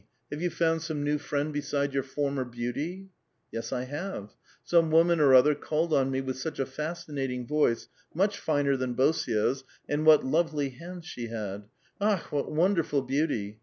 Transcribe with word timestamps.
Have 0.31 0.41
you 0.41 0.49
found 0.49 0.81
some 0.81 1.03
new 1.03 1.19
friend 1.19 1.53
beside 1.53 1.93
your 1.93 2.01
former' 2.01 2.43
beauty 2.59 3.11
'?"Yes, 3.53 3.71
I 3.71 3.83
have. 3.83 4.31
Some 4.63 4.89
woman 4.89 5.19
or 5.19 5.35
other 5.35 5.53
called 5.53 5.93
on 5.93 6.09
me 6.09 6.21
with 6.21 6.39
such 6.39 6.57
a 6.57 6.65
fascinating 6.65 7.45
voice, 7.45 7.87
much 8.11 8.39
finer 8.39 8.75
than 8.75 8.95
Bosio's, 8.95 9.63
and 9.87 10.03
what 10.03 10.25
lovely 10.25 10.69
hands 10.71 11.05
she 11.05 11.27
had! 11.27 11.65
Akh 12.01 12.33
I 12.33 12.35
what 12.35 12.51
wonderful 12.51 13.03
beauty 13.03 13.59